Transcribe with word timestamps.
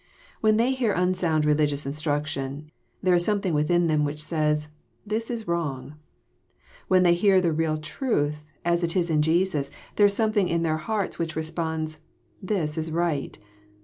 When 0.39 0.57
they 0.57 0.71
hear 0.73 0.93
unsound 0.93 1.45
religious 1.45 1.85
instraction, 1.85 2.71
there 3.03 3.13
is 3.13 3.23
something 3.23 3.53
within 3.53 3.85
them 3.85 4.03
which 4.03 4.23
says, 4.23 4.69
"This 5.05 5.29
is 5.29 5.47
wrong." 5.47 5.93
When 6.87 7.03
they 7.03 7.13
hear 7.13 7.39
the 7.39 7.53
real 7.53 7.77
truth 7.77 8.43
as 8.65 8.83
it 8.83 8.95
is 8.95 9.11
in 9.11 9.21
Jesus, 9.21 9.69
there 9.97 10.07
is 10.07 10.15
something 10.15 10.49
in 10.49 10.63
their 10.63 10.77
hearts 10.77 11.19
which 11.19 11.35
responds," 11.35 11.99
This 12.51 12.79
is 12.79 12.89
right." 12.89 13.37